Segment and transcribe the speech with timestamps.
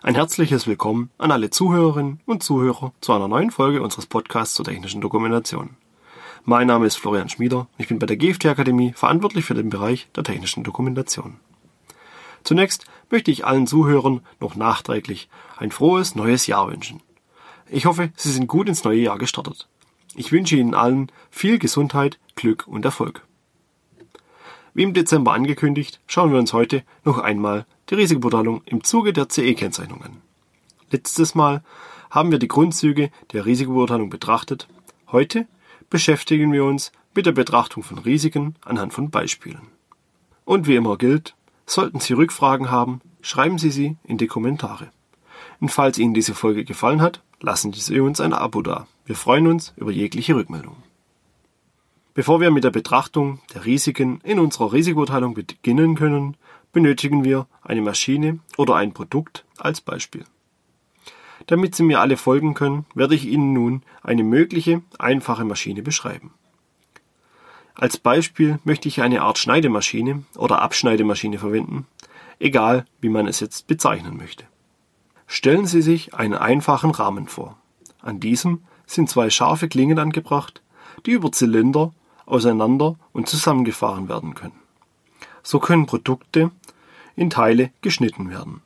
[0.00, 4.64] Ein herzliches Willkommen an alle Zuhörerinnen und Zuhörer zu einer neuen Folge unseres Podcasts zur
[4.64, 5.70] technischen Dokumentation.
[6.44, 7.66] Mein Name ist Florian Schmieder.
[7.78, 11.40] Ich bin bei der GFT Akademie verantwortlich für den Bereich der technischen Dokumentation.
[12.44, 17.02] Zunächst möchte ich allen Zuhörern noch nachträglich ein frohes neues Jahr wünschen.
[17.68, 19.66] Ich hoffe, Sie sind gut ins neue Jahr gestartet.
[20.14, 23.26] Ich wünsche Ihnen allen viel Gesundheit, Glück und Erfolg.
[24.78, 29.28] Wie im Dezember angekündigt, schauen wir uns heute noch einmal die Risikobeurteilung im Zuge der
[29.28, 30.18] CE-Kennzeichnung an.
[30.92, 31.64] Letztes Mal
[32.10, 34.68] haben wir die Grundzüge der Risikobeurteilung betrachtet.
[35.10, 35.48] Heute
[35.90, 39.66] beschäftigen wir uns mit der Betrachtung von Risiken anhand von Beispielen.
[40.44, 41.34] Und wie immer gilt,
[41.66, 44.92] sollten Sie Rückfragen haben, schreiben Sie sie in die Kommentare.
[45.58, 48.86] Und falls Ihnen diese Folge gefallen hat, lassen Sie uns ein Abo da.
[49.06, 50.76] Wir freuen uns über jegliche Rückmeldung.
[52.18, 56.36] Bevor wir mit der Betrachtung der Risiken in unserer Risikoteilung beginnen können,
[56.72, 60.24] benötigen wir eine Maschine oder ein Produkt als Beispiel.
[61.46, 66.32] Damit Sie mir alle folgen können, werde ich Ihnen nun eine mögliche einfache Maschine beschreiben.
[67.76, 71.86] Als Beispiel möchte ich eine Art Schneidemaschine oder Abschneidemaschine verwenden,
[72.40, 74.44] egal wie man es jetzt bezeichnen möchte.
[75.28, 77.56] Stellen Sie sich einen einfachen Rahmen vor.
[78.00, 80.62] An diesem sind zwei scharfe Klingen angebracht,
[81.06, 81.92] die über Zylinder
[82.28, 84.60] auseinander und zusammengefahren werden können.
[85.42, 86.50] So können Produkte
[87.16, 88.62] in Teile geschnitten werden.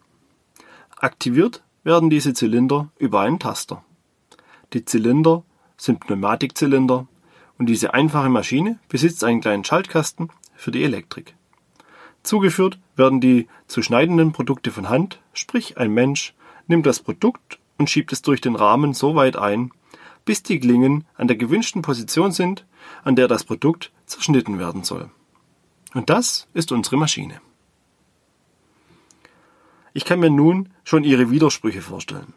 [0.96, 3.84] Aktiviert werden diese Zylinder über einen Taster.
[4.72, 5.42] Die Zylinder
[5.76, 7.06] sind Pneumatikzylinder
[7.58, 11.34] und diese einfache Maschine besitzt einen kleinen Schaltkasten für die Elektrik.
[12.22, 16.34] Zugeführt werden die zu schneidenden Produkte von Hand, sprich ein Mensch
[16.68, 19.72] nimmt das Produkt und schiebt es durch den Rahmen so weit ein,
[20.24, 22.66] bis die Klingen an der gewünschten Position sind,
[23.04, 25.10] an der das Produkt zerschnitten werden soll.
[25.94, 27.40] Und das ist unsere Maschine.
[29.94, 32.32] Ich kann mir nun schon ihre Widersprüche vorstellen.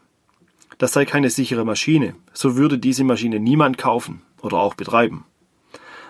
[0.78, 5.24] Das sei keine sichere Maschine, so würde diese Maschine niemand kaufen oder auch betreiben.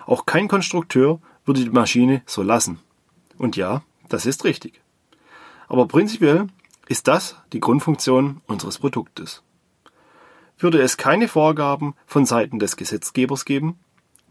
[0.05, 2.79] Auch kein Konstrukteur würde die Maschine so lassen.
[3.37, 4.81] Und ja, das ist richtig.
[5.69, 6.47] Aber prinzipiell
[6.87, 9.43] ist das die Grundfunktion unseres Produktes.
[10.57, 13.77] Würde es keine Vorgaben von Seiten des Gesetzgebers geben,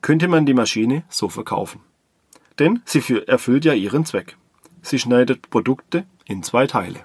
[0.03, 1.81] könnte man die Maschine so verkaufen.
[2.59, 4.37] Denn sie erfüllt ja ihren Zweck.
[4.83, 7.01] Sie schneidet Produkte in zwei Teile.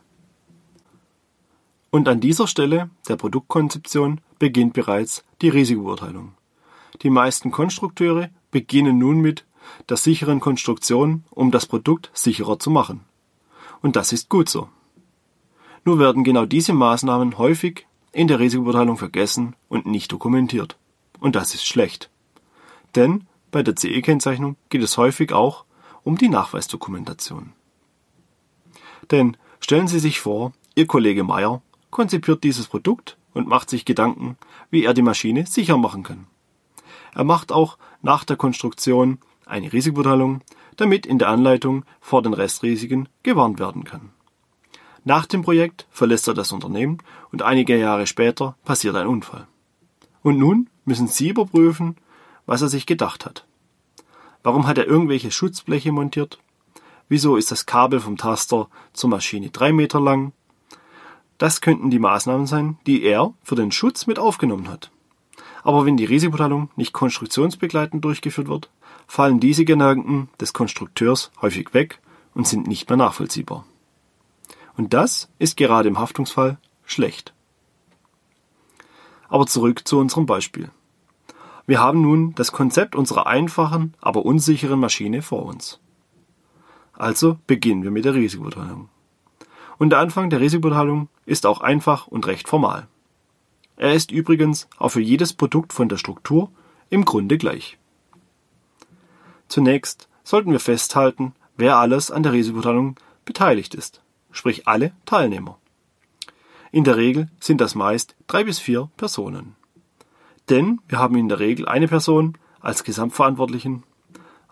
[1.89, 6.33] Und an dieser Stelle der Produktkonzeption beginnt bereits die Risikobeurteilung.
[7.01, 9.45] Die meisten Konstrukteure beginnen nun mit
[9.89, 13.01] der sicheren Konstruktion, um das Produkt sicherer zu machen.
[13.81, 14.69] Und das ist gut so.
[15.83, 20.77] Nur werden genau diese Maßnahmen häufig in der Risikobeurteilung vergessen und nicht dokumentiert.
[21.19, 22.09] Und das ist schlecht.
[22.95, 25.65] Denn bei der CE-Kennzeichnung geht es häufig auch
[26.03, 27.53] um die Nachweisdokumentation.
[29.11, 34.37] Denn stellen Sie sich vor, Ihr Kollege Meyer konzipiert dieses Produkt und macht sich Gedanken,
[34.69, 36.27] wie er die Maschine sicher machen kann.
[37.13, 40.41] Er macht auch nach der Konstruktion eine Risikobeurteilung,
[40.77, 44.11] damit in der Anleitung vor den Restrisiken gewarnt werden kann.
[45.03, 46.99] Nach dem Projekt verlässt er das Unternehmen
[47.31, 49.47] und einige Jahre später passiert ein Unfall.
[50.21, 51.97] Und nun müssen Sie überprüfen,
[52.45, 53.45] was er sich gedacht hat.
[54.43, 56.39] Warum hat er irgendwelche Schutzbleche montiert?
[57.09, 60.33] Wieso ist das Kabel vom Taster zur Maschine drei Meter lang?
[61.37, 64.91] Das könnten die Maßnahmen sein, die er für den Schutz mit aufgenommen hat.
[65.63, 68.69] Aber wenn die Risikoteilung nicht konstruktionsbegleitend durchgeführt wird,
[69.07, 71.99] fallen diese Gedanken des Konstrukteurs häufig weg
[72.33, 73.65] und sind nicht mehr nachvollziehbar.
[74.77, 77.33] Und das ist gerade im Haftungsfall schlecht.
[79.29, 80.71] Aber zurück zu unserem Beispiel.
[81.67, 85.79] Wir haben nun das Konzept unserer einfachen, aber unsicheren Maschine vor uns.
[86.93, 88.89] Also beginnen wir mit der Risikobeurteilung.
[89.77, 92.87] Und der Anfang der Risikobeurteilung ist auch einfach und recht formal.
[93.77, 96.51] Er ist übrigens auch für jedes Produkt von der Struktur
[96.89, 97.79] im Grunde gleich.
[99.47, 102.95] Zunächst sollten wir festhalten, wer alles an der Risikobeurteilung
[103.25, 105.57] beteiligt ist, sprich alle Teilnehmer.
[106.71, 109.55] In der Regel sind das meist drei bis vier Personen.
[110.49, 113.83] Denn wir haben in der Regel eine Person als Gesamtverantwortlichen,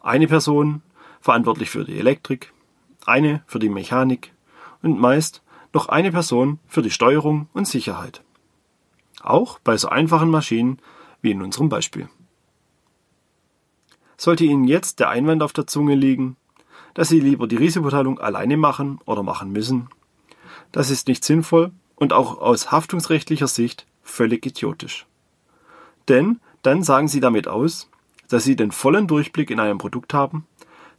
[0.02, 0.82] eine Person
[1.22, 2.54] verantwortlich für die Elektrik,
[3.06, 4.34] eine für die Mechanik
[4.82, 5.42] und meist
[5.74, 8.24] noch eine Person für die Steuerung und Sicherheit.
[9.22, 10.80] Auch bei so einfachen Maschinen
[11.22, 12.10] wie in unserem Beispiel.
[14.18, 16.36] Sollte Ihnen jetzt der Einwand auf der Zunge liegen,
[16.94, 19.90] dass Sie lieber die Risikoteilung alleine machen oder machen müssen,
[20.72, 25.06] das ist nicht sinnvoll und auch aus haftungsrechtlicher Sicht völlig idiotisch.
[26.08, 27.90] Denn dann sagen Sie damit aus,
[28.28, 30.46] dass Sie den vollen Durchblick in einem Produkt haben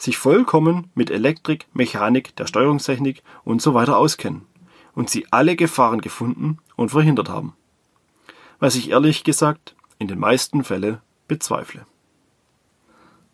[0.02, 4.46] sich vollkommen mit Elektrik, Mechanik, der Steuerungstechnik und so weiter auskennen
[4.94, 7.54] und sie alle Gefahren gefunden und verhindert haben.
[8.58, 10.98] Was ich ehrlich gesagt in den meisten Fällen
[11.28, 11.86] bezweifle.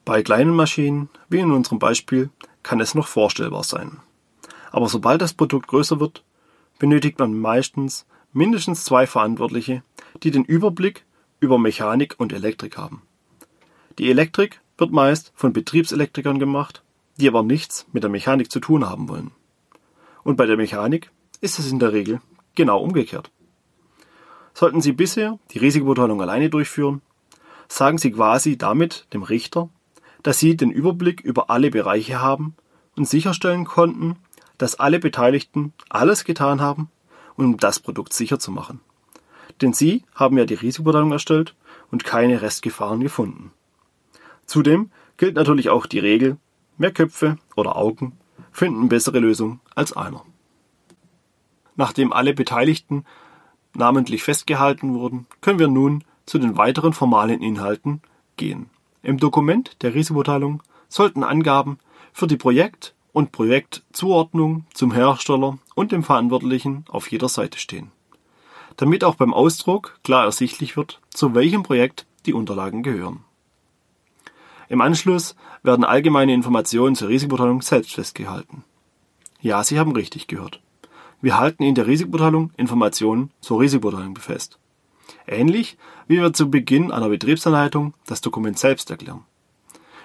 [0.06, 2.30] Bei kleinen Maschinen, wie in unserem Beispiel,
[2.62, 3.98] kann es noch vorstellbar sein.
[4.70, 6.22] Aber sobald das Produkt größer wird,
[6.78, 9.82] benötigt man meistens mindestens zwei Verantwortliche,
[10.22, 11.04] die den Überblick
[11.40, 13.02] über Mechanik und Elektrik haben.
[13.98, 16.84] Die Elektrik wird meist von Betriebselektrikern gemacht,
[17.16, 19.32] die aber nichts mit der Mechanik zu tun haben wollen.
[20.22, 21.10] Und bei der Mechanik
[21.40, 22.20] ist es in der Regel
[22.54, 23.32] genau umgekehrt.
[24.54, 27.02] Sollten Sie bisher die Risikobeurteilung alleine durchführen,
[27.66, 29.68] sagen Sie quasi damit dem Richter,
[30.26, 32.56] dass Sie den Überblick über alle Bereiche haben
[32.96, 34.16] und sicherstellen konnten,
[34.58, 36.90] dass alle Beteiligten alles getan haben,
[37.36, 38.80] um das Produkt sicher zu machen.
[39.60, 41.54] Denn Sie haben ja die Risikobeurteilung erstellt
[41.92, 43.52] und keine Restgefahren gefunden.
[44.46, 46.38] Zudem gilt natürlich auch die Regel,
[46.76, 48.18] mehr Köpfe oder Augen
[48.50, 50.24] finden bessere Lösungen als einer.
[51.76, 53.04] Nachdem alle Beteiligten
[53.74, 58.02] namentlich festgehalten wurden, können wir nun zu den weiteren formalen Inhalten
[58.36, 58.70] gehen.
[59.06, 61.78] Im Dokument der Risikobeurteilung sollten Angaben
[62.12, 67.92] für die Projekt- und Projektzuordnung zum Hersteller und dem Verantwortlichen auf jeder Seite stehen.
[68.76, 73.20] Damit auch beim Ausdruck klar ersichtlich wird, zu welchem Projekt die Unterlagen gehören.
[74.68, 78.64] Im Anschluss werden allgemeine Informationen zur Risikobeurteilung selbst festgehalten.
[79.40, 80.60] Ja, Sie haben richtig gehört.
[81.20, 84.58] Wir halten in der Risikobeurteilung Informationen zur Risikobeurteilung fest.
[85.26, 85.76] Ähnlich
[86.06, 89.24] wie wir zu Beginn einer Betriebsanleitung das Dokument selbst erklären.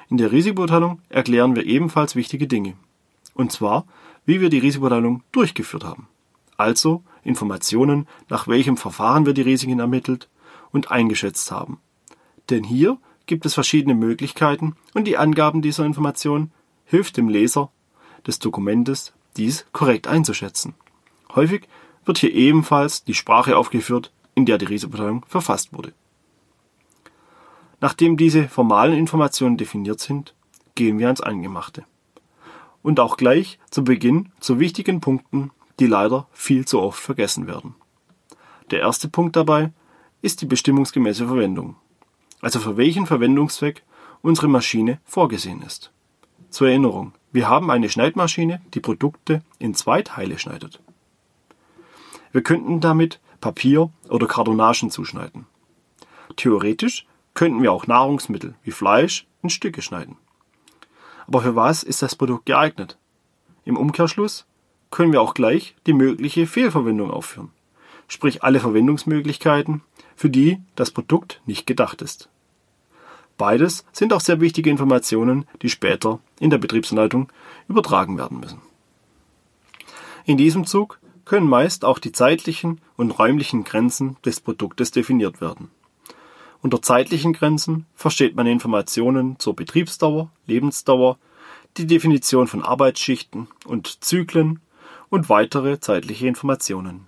[0.09, 2.73] In der Risikobeurteilung erklären wir ebenfalls wichtige Dinge.
[3.33, 3.85] Und zwar,
[4.25, 6.07] wie wir die Risikobeurteilung durchgeführt haben.
[6.57, 10.27] Also Informationen, nach welchem Verfahren wir die Risiken ermittelt
[10.71, 11.79] und eingeschätzt haben.
[12.49, 16.51] Denn hier gibt es verschiedene Möglichkeiten und die Angaben dieser Informationen
[16.85, 17.71] hilft dem Leser
[18.27, 20.73] des Dokumentes, dies korrekt einzuschätzen.
[21.33, 21.67] Häufig
[22.05, 25.93] wird hier ebenfalls die Sprache aufgeführt, in der die Risikobeurteilung verfasst wurde.
[27.79, 30.35] Nachdem diese formalen Informationen definiert sind,
[30.75, 31.83] gehen wir ans Eingemachte.
[32.83, 37.75] Und auch gleich zu Beginn zu wichtigen Punkten, die leider viel zu oft vergessen werden.
[38.69, 39.71] Der erste Punkt dabei
[40.21, 41.75] ist die bestimmungsgemäße Verwendung
[42.41, 43.83] also für welchen Verwendungszweck
[44.21, 45.91] unsere Maschine vorgesehen ist.
[46.49, 50.81] Zur Erinnerung, wir haben eine Schneidmaschine, die Produkte in zwei Teile schneidet.
[52.31, 55.45] Wir könnten damit Papier oder Kartonagen zuschneiden.
[56.37, 60.17] Theoretisch könnten wir auch Nahrungsmittel wie Fleisch in Stücke schneiden.
[61.27, 62.97] Aber für was ist das Produkt geeignet?
[63.65, 64.45] Im Umkehrschluss
[64.89, 67.49] können wir auch gleich die mögliche Fehlverwendung aufführen,
[68.07, 69.81] sprich alle Verwendungsmöglichkeiten,
[70.15, 72.29] für die das Produkt nicht gedacht ist.
[73.37, 77.31] Beides sind auch sehr wichtige Informationen, die später in der Betriebsanleitung
[77.67, 78.61] übertragen werden müssen.
[80.25, 80.99] In diesem Zug
[81.31, 85.71] können meist auch die zeitlichen und räumlichen Grenzen des Produktes definiert werden.
[86.61, 91.17] Unter zeitlichen Grenzen versteht man Informationen zur Betriebsdauer, Lebensdauer,
[91.77, 94.59] die Definition von Arbeitsschichten und Zyklen
[95.07, 97.07] und weitere zeitliche Informationen.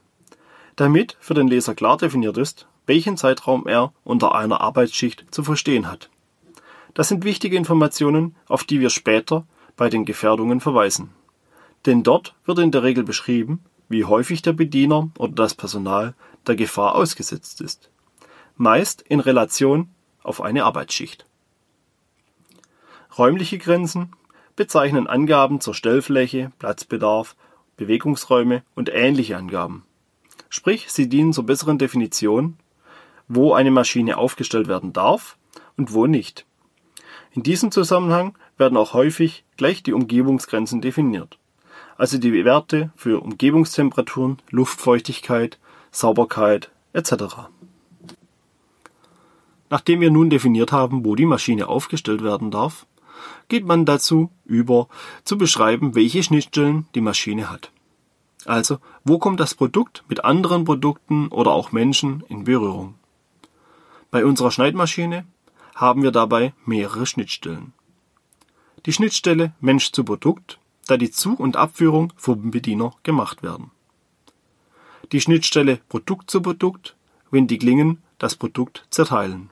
[0.78, 5.92] Damit für den Leser klar definiert ist, welchen Zeitraum er unter einer Arbeitsschicht zu verstehen
[5.92, 6.10] hat.
[6.94, 11.10] Das sind wichtige Informationen, auf die wir später bei den Gefährdungen verweisen.
[11.86, 16.16] Denn dort wird in der Regel beschrieben, wie häufig der Bediener oder das Personal
[16.48, 17.90] der Gefahr ausgesetzt ist.
[18.58, 19.88] Meist in Relation
[20.24, 21.26] auf eine Arbeitsschicht.
[23.18, 24.12] Räumliche Grenzen
[24.56, 27.36] bezeichnen Angaben zur Stellfläche, Platzbedarf,
[27.78, 29.86] Bewegungsräume und ähnliche Angaben.
[30.50, 32.58] Sprich, sie dienen zur besseren Definition,
[33.28, 35.38] wo eine Maschine aufgestellt werden darf
[35.78, 36.46] und wo nicht.
[37.32, 41.38] In diesem Zusammenhang werden auch häufig gleich die Umgebungsgrenzen definiert,
[41.98, 45.60] also die Werte für Umgebungstemperaturen, Luftfeuchtigkeit,
[45.92, 47.50] Sauberkeit etc.
[49.70, 52.86] Nachdem wir nun definiert haben, wo die Maschine aufgestellt werden darf,
[53.48, 54.88] geht man dazu über,
[55.24, 57.72] zu beschreiben, welche Schnittstellen die Maschine hat.
[58.46, 62.96] Also, wo kommt das Produkt mit anderen Produkten oder auch Menschen in Berührung?
[64.12, 65.26] Bei unserer Schneidmaschine
[65.76, 67.74] haben wir dabei mehrere Schnittstellen.
[68.86, 73.72] Die Schnittstelle Mensch zu Produkt, da die Zu- und Abführung vom Bediener gemacht werden.
[75.12, 76.96] Die Schnittstelle Produkt zu Produkt,
[77.32, 79.50] wenn die Klingen das Produkt zerteilen.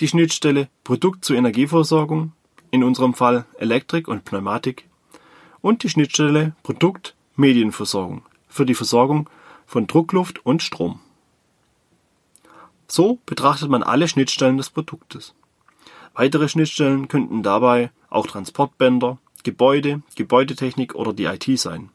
[0.00, 2.32] Die Schnittstelle Produkt zur Energieversorgung,
[2.70, 4.88] in unserem Fall Elektrik und Pneumatik.
[5.60, 9.28] Und die Schnittstelle Produkt Medienversorgung für die Versorgung
[9.66, 11.00] von Druckluft und Strom.
[12.86, 15.34] So betrachtet man alle Schnittstellen des Produktes.
[16.14, 21.88] Weitere Schnittstellen könnten dabei auch Transportbänder, Gebäude, Gebäudetechnik oder die IT sein.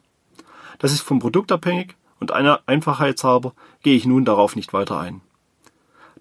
[0.80, 5.22] Das ist vom Produkt abhängig und einer Einfachheitshalber gehe ich nun darauf nicht weiter ein.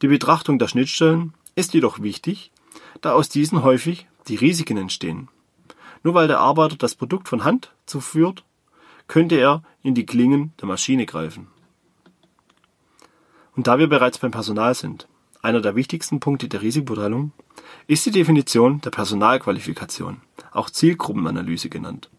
[0.02, 2.52] Die Betrachtung der Schnittstellen ist jedoch wichtig,
[3.00, 5.28] da aus diesen häufig die Risiken entstehen.
[6.02, 8.44] Nur weil der Arbeiter das Produkt von Hand zuführt,
[9.08, 11.46] könnte er in die Klingen der Maschine greifen.
[13.56, 15.08] Und da wir bereits beim Personal sind,
[15.40, 17.32] einer der wichtigsten Punkte der Risikobeurteilung
[17.86, 20.20] ist die Definition der Personalqualifikation,
[20.52, 22.10] auch Zielgruppenanalyse genannt.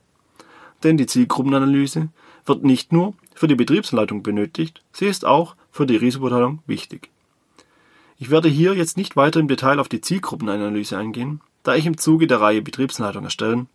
[0.84, 2.10] Denn die Zielgruppenanalyse
[2.46, 7.10] wird nicht nur für die Betriebsleitung benötigt, sie ist auch für die Risikobeurteilung wichtig.
[8.18, 11.98] Ich werde hier jetzt nicht weiter im Detail auf die Zielgruppenanalyse eingehen, da ich im
[11.98, 13.68] Zuge der Reihe Betriebsleitung erstellen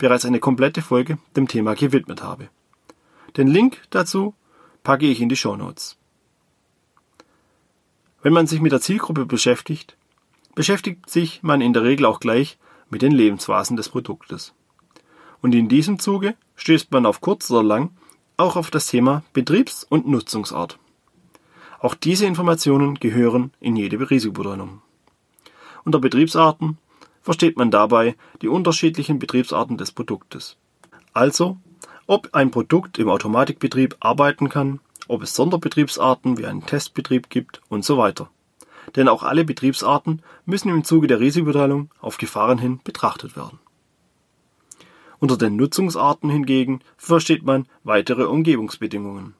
[0.00, 2.48] bereits eine komplette Folge dem Thema gewidmet habe.
[3.36, 4.34] Den Link dazu
[4.82, 5.96] packe ich in die Show Notes.
[8.22, 9.96] Wenn man sich mit der Zielgruppe beschäftigt,
[10.60, 12.58] beschäftigt sich man in der Regel auch gleich
[12.90, 14.52] mit den Lebensphasen des Produktes.
[15.40, 17.92] Und in diesem Zuge stößt man auf kurz oder lang
[18.36, 20.78] auch auf das Thema Betriebs- und Nutzungsart.
[21.78, 24.82] Auch diese Informationen gehören in jede Risikobeurteilung.
[25.86, 26.76] Unter Betriebsarten
[27.22, 30.58] versteht man dabei die unterschiedlichen Betriebsarten des Produktes.
[31.14, 31.56] Also,
[32.06, 37.82] ob ein Produkt im Automatikbetrieb arbeiten kann, ob es Sonderbetriebsarten wie einen Testbetrieb gibt und
[37.82, 38.28] so weiter.
[38.96, 43.58] Denn auch alle Betriebsarten müssen im Zuge der Risikobeurteilung auf Gefahren hin betrachtet werden.
[45.20, 49.34] Unter den Nutzungsarten hingegen versteht man weitere Umgebungsbedingungen.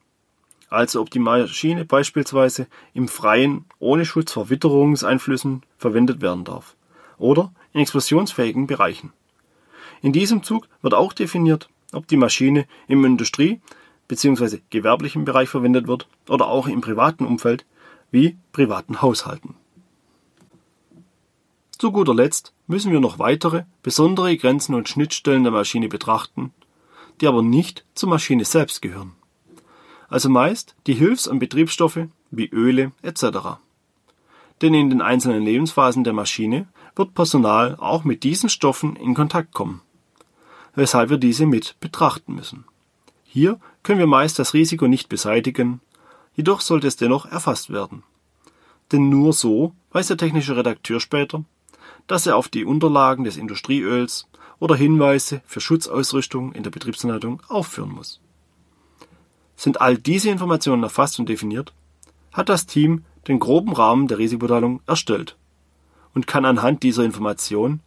[0.69, 6.77] Also ob die Maschine beispielsweise im Freien ohne Schutz vor Witterungseinflüssen verwendet werden darf
[7.19, 9.13] oder in explosionsfähigen Bereichen.
[10.03, 13.61] In diesem Zug wird auch definiert, ob die Maschine im Industrie-
[14.07, 14.59] bzw.
[14.71, 17.65] gewerblichen Bereich verwendet wird oder auch im privaten Umfeld
[18.11, 19.55] wie privaten Haushalten.
[21.79, 26.53] Zu guter Letzt müssen wir noch weitere besondere Grenzen und Schnittstellen der Maschine betrachten,
[27.21, 29.13] die aber nicht zur Maschine selbst gehören.
[30.09, 33.59] Also meist die Hilfs- und Betriebsstoffe wie Öle etc.
[34.61, 39.55] Denn in den einzelnen Lebensphasen der Maschine wird Personal auch mit diesen Stoffen in Kontakt
[39.55, 39.81] kommen,
[40.75, 42.65] weshalb wir diese mit betrachten müssen.
[43.25, 45.81] Hier können wir meist das Risiko nicht beseitigen,
[46.35, 48.03] jedoch sollte es dennoch erfasst werden.
[48.93, 51.45] Denn nur so weiß der technische Redakteur später,
[52.07, 54.27] dass er auf die Unterlagen des Industrieöls
[54.59, 58.21] oder Hinweise für Schutzausrüstung in der Betriebsanleitung aufführen muss.
[59.57, 61.73] Sind all diese Informationen erfasst und definiert,
[62.33, 65.37] hat das Team den groben Rahmen der Risikobeteiligung erstellt
[66.15, 67.81] und kann anhand dieser Informationen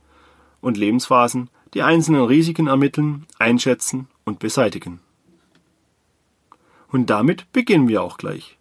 [0.62, 5.00] und Lebensphasen die einzelnen Risiken ermitteln, einschätzen und beseitigen.
[6.94, 8.60] Und damit beginnen wir auch gleich.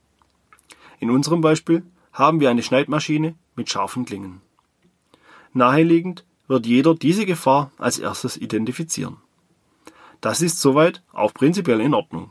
[1.01, 1.85] In unserem Beispiel
[2.15, 4.41] haben wir eine Schneidmaschine mit scharfen Klingen.
[5.53, 9.19] Naheliegend wird jeder diese Gefahr als erstes identifizieren.
[10.23, 12.31] Das ist soweit auch prinzipiell in Ordnung.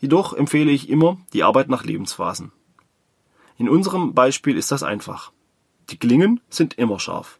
[0.00, 2.50] Jedoch empfehle ich immer die Arbeit nach Lebensphasen.
[3.56, 5.30] In unserem Beispiel ist das einfach.
[5.90, 7.38] Die Klingen sind immer scharf.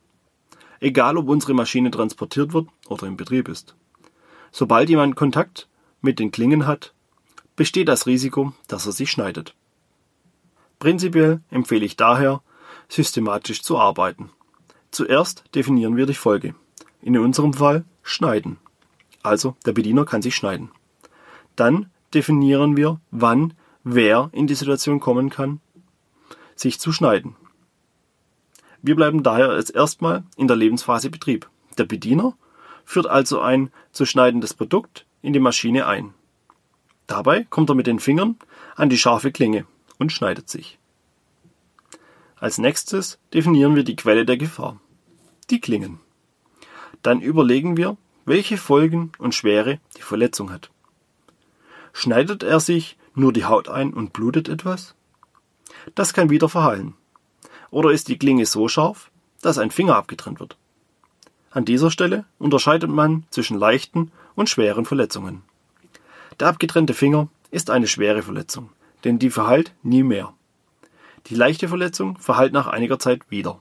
[0.78, 3.74] Egal ob unsere Maschine transportiert wird oder im Betrieb ist.
[4.52, 5.68] Sobald jemand Kontakt
[6.00, 6.94] mit den Klingen hat,
[7.58, 9.54] besteht das Risiko, dass er sich schneidet.
[10.78, 12.40] Prinzipiell empfehle ich daher,
[12.88, 14.30] systematisch zu arbeiten.
[14.92, 16.54] Zuerst definieren wir die Folge.
[17.02, 18.58] In unserem Fall schneiden.
[19.24, 20.70] Also der Bediener kann sich schneiden.
[21.56, 25.60] Dann definieren wir, wann wer in die Situation kommen kann,
[26.54, 27.34] sich zu schneiden.
[28.82, 31.50] Wir bleiben daher jetzt erstmal in der Lebensphase Betrieb.
[31.76, 32.34] Der Bediener
[32.84, 36.14] führt also ein zu schneidendes Produkt in die Maschine ein.
[37.08, 38.36] Dabei kommt er mit den Fingern
[38.76, 39.66] an die scharfe Klinge
[39.98, 40.78] und schneidet sich.
[42.36, 44.78] Als nächstes definieren wir die Quelle der Gefahr,
[45.50, 45.98] die Klingen.
[47.02, 47.96] Dann überlegen wir,
[48.26, 50.70] welche Folgen und Schwere die Verletzung hat.
[51.94, 54.94] Schneidet er sich nur die Haut ein und blutet etwas?
[55.94, 56.94] Das kann wieder verheilen.
[57.70, 59.10] Oder ist die Klinge so scharf,
[59.40, 60.58] dass ein Finger abgetrennt wird?
[61.50, 65.47] An dieser Stelle unterscheidet man zwischen leichten und schweren Verletzungen.
[66.40, 68.70] Der abgetrennte Finger ist eine schwere Verletzung,
[69.04, 70.34] denn die verheilt nie mehr.
[71.26, 73.58] Die leichte Verletzung verheilt nach einiger Zeit wieder.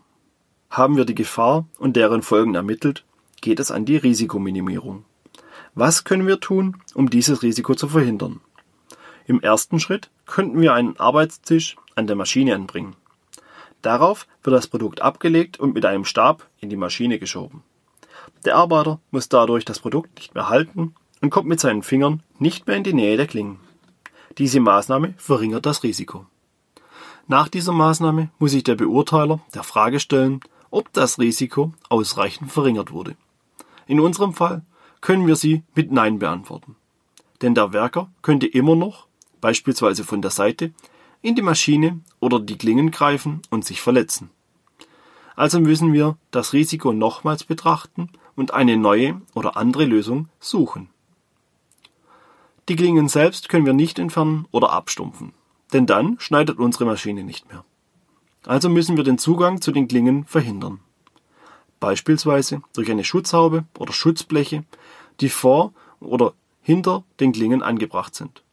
[0.69, 3.03] Haben wir die Gefahr und deren Folgen ermittelt,
[3.41, 5.05] geht es an die Risikominimierung.
[5.74, 8.41] Was können wir tun, um dieses Risiko zu verhindern?
[9.25, 12.96] Im ersten Schritt könnten wir einen Arbeitstisch an der Maschine anbringen.
[13.81, 17.63] Darauf wird das Produkt abgelegt und mit einem Stab in die Maschine geschoben.
[18.46, 22.67] Der Arbeiter muss dadurch das Produkt nicht mehr halten und kommt mit seinen Fingern nicht
[22.67, 23.59] mehr in die Nähe der Klingen.
[24.38, 26.25] Diese Maßnahme verringert das Risiko.
[27.27, 32.91] Nach dieser Maßnahme muss sich der Beurteiler der Frage stellen, ob das Risiko ausreichend verringert
[32.91, 33.15] wurde.
[33.88, 34.63] In unserem Fall
[35.01, 36.75] können wir sie mit Nein beantworten.
[37.41, 39.07] denn der Werker könnte immer noch,
[39.41, 40.71] beispielsweise von der Seite,
[41.21, 44.29] in die Maschine oder die Klingen greifen und sich verletzen.
[45.36, 50.89] Also müssen wir das Risiko nochmals betrachten und eine neue oder andere Lösung suchen.
[52.69, 55.33] Die Klingen selbst können wir nicht entfernen oder abstumpfen,
[55.71, 57.63] denn dann schneidet unsere Maschine nicht mehr.
[58.45, 60.79] Also müssen wir den Zugang zu den Klingen verhindern.
[61.79, 64.65] Beispielsweise durch eine Schutzhaube oder Schutzbleche,
[65.21, 68.43] die vor oder hinter den Klingen angebracht sind.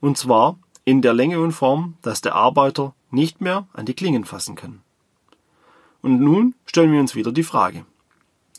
[0.00, 4.24] Und zwar in der Länge und Form, dass der Arbeiter nicht mehr an die Klingen
[4.24, 4.82] fassen kann.
[6.00, 7.86] Und nun stellen wir uns wieder die Frage,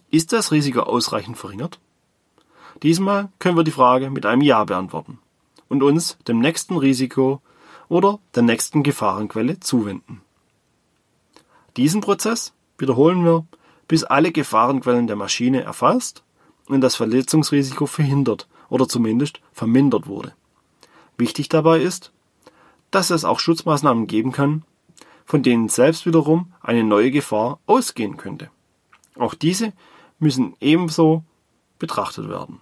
[0.09, 1.79] ist das Risiko ausreichend verringert?
[2.83, 5.19] Diesmal können wir die Frage mit einem Ja beantworten
[5.69, 7.41] und uns dem nächsten Risiko
[7.87, 10.21] oder der nächsten Gefahrenquelle zuwenden.
[11.77, 13.45] Diesen Prozess wiederholen wir,
[13.87, 16.23] bis alle Gefahrenquellen der Maschine erfasst
[16.67, 20.33] und das Verletzungsrisiko verhindert oder zumindest vermindert wurde.
[21.17, 22.11] Wichtig dabei ist,
[22.91, 24.63] dass es auch Schutzmaßnahmen geben kann,
[25.25, 28.49] von denen selbst wiederum eine neue Gefahr ausgehen könnte.
[29.17, 29.71] Auch diese
[30.19, 31.23] müssen ebenso
[31.79, 32.59] betrachtet werden.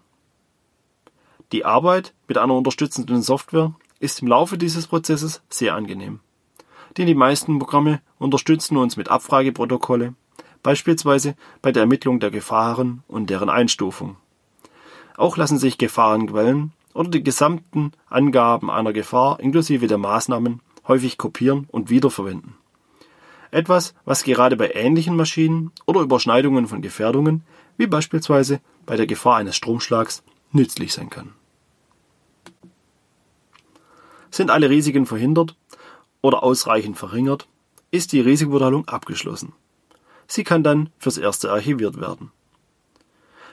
[1.52, 6.22] Die Arbeit mit einer unterstützenden Software ist im Laufe dieses Prozesses sehr angenehm.
[6.98, 10.14] Denn die meisten Programme unterstützen uns mit Abfrageprotokolle,
[10.64, 14.16] beispielsweise bei der Ermittlung der Gefahren und deren Einstufung.
[15.18, 21.68] Auch lassen sich Gefahrenquellen oder die gesamten Angaben einer Gefahr inklusive der Maßnahmen häufig kopieren
[21.70, 22.56] und wiederverwenden.
[23.52, 27.44] Etwas, was gerade bei ähnlichen Maschinen oder Überschneidungen von Gefährdungen,
[27.76, 31.34] wie beispielsweise bei der Gefahr eines Stromschlags, nützlich sein kann.
[34.32, 35.56] Sind alle Risiken verhindert
[36.22, 37.48] oder ausreichend verringert,
[37.92, 39.54] ist die Risikobeurteilung abgeschlossen.
[40.28, 42.32] Sie kann dann fürs Erste archiviert werden.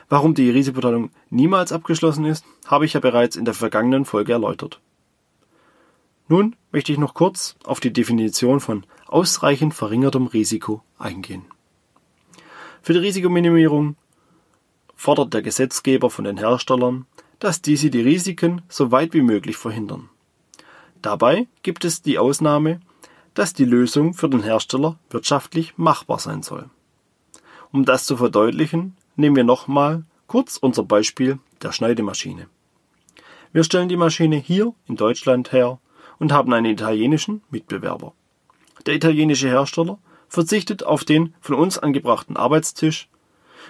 [0.07, 4.79] Warum die Risikobeurteilung niemals abgeschlossen ist, habe ich ja bereits in der vergangenen Folge erläutert.
[6.29, 11.43] Nun möchte ich noch kurz auf die Definition von ausreichend verringertem Risiko eingehen.
[12.81, 13.97] Für die Risikominimierung
[14.95, 17.05] fordert der Gesetzgeber von den Herstellern,
[17.39, 20.09] dass diese die Risiken so weit wie möglich verhindern.
[21.01, 22.81] Dabei gibt es die Ausnahme,
[23.33, 26.69] dass die Lösung für den Hersteller wirtschaftlich machbar sein soll.
[27.71, 32.47] Um das zu verdeutlichen, nehmen wir nochmal kurz unser Beispiel der Schneidemaschine.
[33.53, 35.79] Wir stellen die Maschine hier in Deutschland her
[36.19, 38.13] und haben einen italienischen Mitbewerber.
[38.85, 43.07] Der italienische Hersteller verzichtet auf den von uns angebrachten Arbeitstisch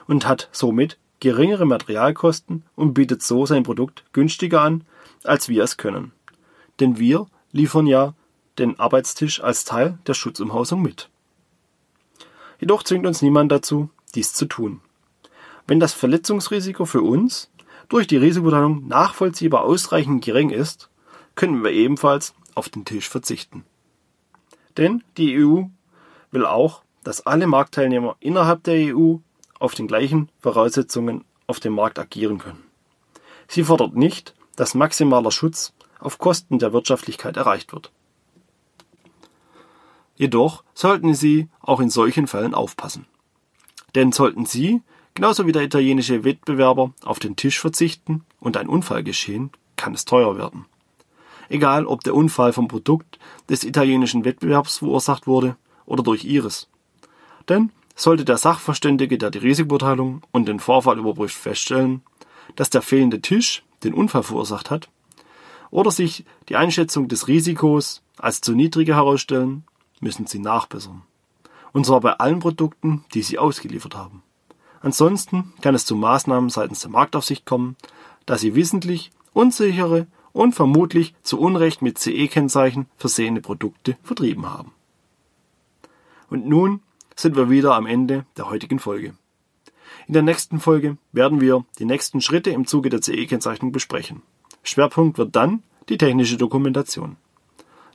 [0.08, 4.84] und hat somit geringere Materialkosten und bietet so sein Produkt günstiger an,
[5.24, 6.12] als wir es können.
[6.80, 8.14] Denn wir liefern ja
[8.58, 11.10] den Arbeitstisch als Teil der Schutzumhausung mit.
[12.60, 14.82] Jedoch zwingt uns niemand dazu, dies zu tun.
[15.66, 17.50] Wenn das Verletzungsrisiko für uns
[17.88, 20.90] durch die Risikobeteiligung nachvollziehbar ausreichend gering ist,
[21.36, 23.64] können wir ebenfalls auf den Tisch verzichten.
[24.78, 25.64] Denn die EU
[26.32, 29.16] will auch, dass alle Marktteilnehmer innerhalb der EU
[29.58, 32.64] auf den gleichen Voraussetzungen auf dem Markt agieren können.
[33.48, 37.92] Sie fordert nicht, dass maximaler Schutz auf Kosten der Wirtschaftlichkeit erreicht wird.
[40.16, 43.06] Jedoch sollten Sie auch in solchen Fällen aufpassen.
[43.96, 44.82] Denn sollten Sie,
[45.14, 50.06] genauso wie der italienische Wettbewerber, auf den Tisch verzichten und ein Unfall geschehen, kann es
[50.06, 50.66] teuer werden.
[51.48, 53.18] Egal, ob der Unfall vom Produkt
[53.50, 56.68] des italienischen Wettbewerbs verursacht wurde oder durch Ihres.
[57.48, 62.02] Denn sollte der Sachverständige, der die Risikobeurteilung und den Vorfall überprüft, feststellen,
[62.56, 64.90] dass der fehlende Tisch den Unfall verursacht hat,
[65.72, 69.64] oder sich die Einschätzung des Risikos als zu niedrig herausstellen,
[70.00, 71.04] müssen Sie nachbessern.
[71.72, 74.24] Und zwar bei allen Produkten, die Sie ausgeliefert haben.
[74.82, 77.76] Ansonsten kann es zu Maßnahmen seitens der Marktaufsicht kommen,
[78.26, 84.72] da Sie wissentlich unsichere und vermutlich zu Unrecht mit CE-Kennzeichen versehene Produkte vertrieben haben.
[86.30, 86.82] Und nun
[87.16, 89.16] sind wir wieder am Ende der heutigen Folge.
[90.08, 94.22] In der nächsten Folge werden wir die nächsten Schritte im Zuge der CE-Kennzeichnung besprechen.
[94.64, 97.18] Schwerpunkt wird dann die technische Dokumentation.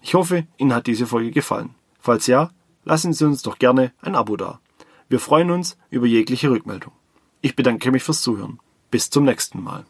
[0.03, 1.74] Ich hoffe, Ihnen hat diese Folge gefallen.
[2.00, 2.50] Falls ja,
[2.85, 4.61] lassen Sie uns doch gerne ein Abo da.
[5.09, 6.92] Wir freuen uns über jegliche Rückmeldung.
[7.40, 8.59] Ich bedanke mich fürs Zuhören.
[8.90, 9.85] Bis zum nächsten Mal.